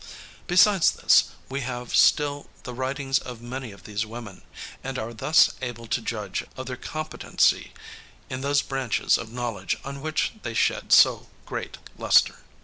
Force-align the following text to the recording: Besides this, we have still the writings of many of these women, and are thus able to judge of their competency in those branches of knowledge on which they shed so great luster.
Besides 0.47 0.89
this, 0.89 1.25
we 1.47 1.61
have 1.61 1.93
still 1.95 2.49
the 2.63 2.73
writings 2.73 3.19
of 3.19 3.39
many 3.39 3.71
of 3.71 3.83
these 3.83 4.03
women, 4.03 4.41
and 4.83 4.97
are 4.97 5.13
thus 5.13 5.51
able 5.61 5.85
to 5.85 6.01
judge 6.01 6.43
of 6.57 6.65
their 6.65 6.75
competency 6.75 7.71
in 8.27 8.41
those 8.41 8.63
branches 8.63 9.15
of 9.15 9.31
knowledge 9.31 9.77
on 9.85 10.01
which 10.01 10.31
they 10.41 10.55
shed 10.55 10.91
so 10.91 11.27
great 11.45 11.77
luster. 11.99 12.37